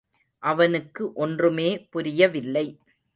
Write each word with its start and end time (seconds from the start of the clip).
அவனுக்கு 0.43 1.13
ஒன்றுமே 1.13 1.67
புரியவில்லை. 1.89 2.65